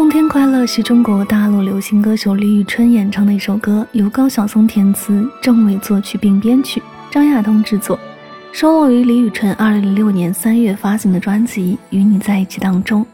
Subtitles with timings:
[0.00, 8.00] 冬天快乐是中国大陆流行歌手李宇春演唱的一首歌，由高晓松填词，郑伟作曲并编曲，张亚东制作，
[8.50, 13.04] 收录于李宇春2006年3月发行的专辑《与你在一起》当中。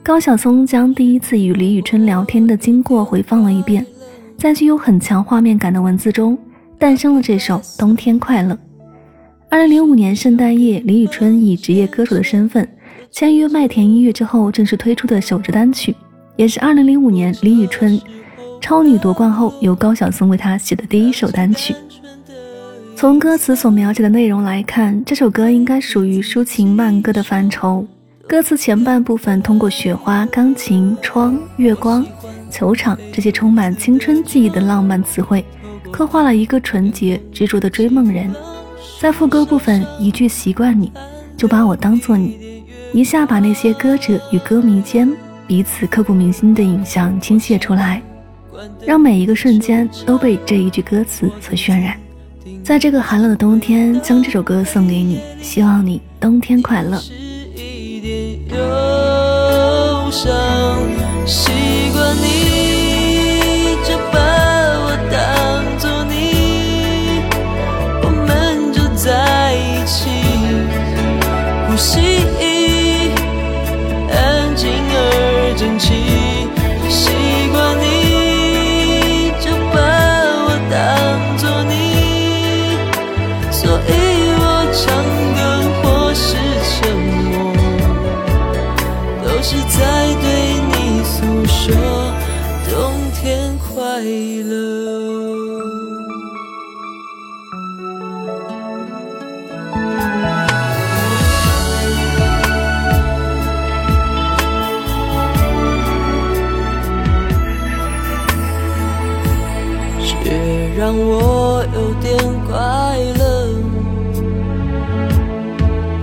[0.00, 3.84] 高晓松将第一次与李宇春聊天的经过回放了一遍，
[4.36, 6.38] 在具有很强画面感的文字中，
[6.78, 8.54] 诞生了这首《冬天快乐》。
[9.50, 12.68] 2005年圣诞夜，李宇春以职业歌手的身份。
[13.10, 15.94] 签约麦田音乐之后，正式推出的首支单曲，
[16.36, 18.00] 也是2005年李宇春
[18.60, 21.74] 超女夺冠后由高晓松为她写的第一首单曲。
[22.94, 27.86] 从歌词所描写的内容来看，这首歌应该属于抒情慢歌的范畴。
[28.26, 32.04] 歌词前半部分通过雪花、钢琴、窗、月光、
[32.50, 35.44] 球场这些充满青春记忆的浪漫词汇，
[35.90, 38.30] 刻画了一个纯洁执着的追梦人。
[39.00, 40.92] 在副歌部分，一句“习惯你”，
[41.38, 42.57] 就把我当做你。
[42.92, 45.08] 一下把那些歌者与歌迷间
[45.46, 48.02] 彼此刻骨铭心的影像倾泻出来，
[48.84, 51.96] 让每一个瞬间都被这一句歌词所渲染。
[52.64, 57.00] 在这个寒冷的冬天，将这首歌送给你，希望你冬天快乐。
[71.80, 72.00] 是
[93.98, 94.54] 快乐。
[110.00, 110.30] 却
[110.78, 112.54] 让我有点快
[113.18, 113.48] 乐，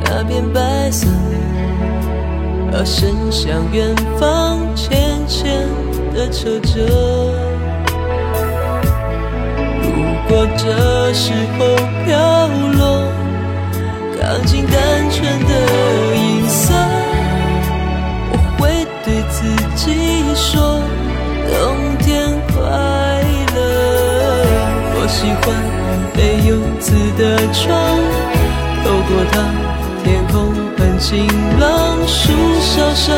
[0.04, 1.08] 那片白色。
[2.70, 5.66] 歌声向远方浅浅
[6.14, 7.55] 的扯着。
[10.58, 11.76] 这时候
[12.06, 12.48] 飘
[12.78, 12.80] 落
[14.20, 14.76] 钢琴单
[15.12, 15.52] 纯的
[16.16, 16.74] 音色，
[18.32, 19.38] 我会对自
[19.76, 19.84] 己
[20.36, 20.82] 说：
[21.52, 21.54] 冬
[22.00, 22.06] 天
[22.48, 22.56] 快
[23.56, 23.58] 乐。
[24.98, 25.46] 我喜欢
[26.16, 26.86] 没有字
[27.18, 27.22] 的
[27.54, 27.74] 窗，
[28.84, 29.34] 透过它，
[30.04, 30.34] 天空
[30.78, 30.86] 很。
[30.98, 31.28] 晴
[31.60, 31.68] 朗
[32.08, 32.32] 树
[32.62, 33.14] 梢上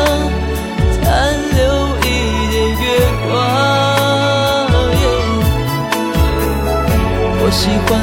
[7.48, 7.96] 我喜欢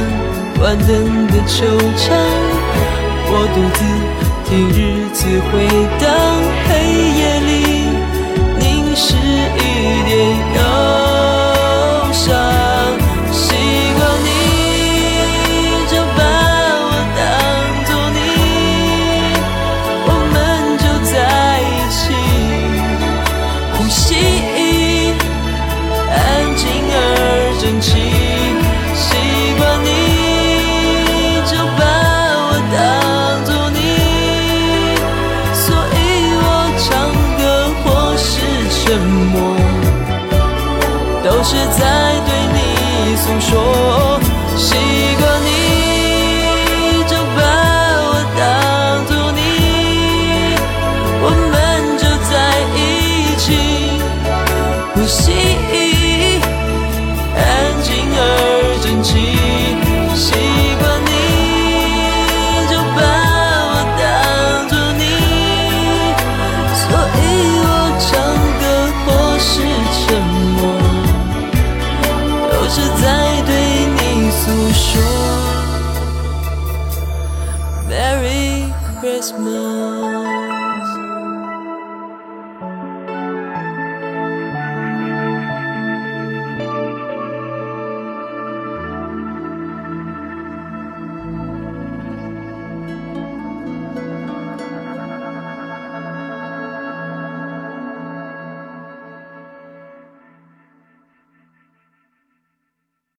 [0.57, 2.17] 关灯的球场，
[3.29, 3.79] 我独自
[4.50, 5.53] 听日子回
[6.03, 6.09] 荡。
[41.47, 44.04] 是在对你诉说，
[79.05, 80.24] Christmas.